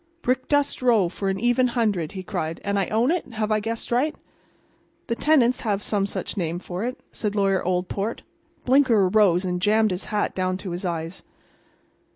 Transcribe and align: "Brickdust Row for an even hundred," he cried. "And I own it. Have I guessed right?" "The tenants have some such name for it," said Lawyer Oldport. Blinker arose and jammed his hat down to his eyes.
"Brickdust 0.23 0.81
Row 0.81 1.09
for 1.09 1.29
an 1.29 1.39
even 1.39 1.67
hundred," 1.77 2.13
he 2.13 2.23
cried. 2.23 2.59
"And 2.63 2.79
I 2.79 2.87
own 2.87 3.11
it. 3.11 3.33
Have 3.33 3.51
I 3.51 3.59
guessed 3.59 3.91
right?" 3.91 4.15
"The 5.05 5.13
tenants 5.15 5.59
have 5.59 5.83
some 5.83 6.07
such 6.07 6.35
name 6.37 6.57
for 6.57 6.83
it," 6.83 6.99
said 7.11 7.35
Lawyer 7.35 7.61
Oldport. 7.63 8.23
Blinker 8.65 9.05
arose 9.09 9.45
and 9.45 9.61
jammed 9.61 9.91
his 9.91 10.05
hat 10.05 10.33
down 10.33 10.57
to 10.57 10.71
his 10.71 10.85
eyes. 10.85 11.21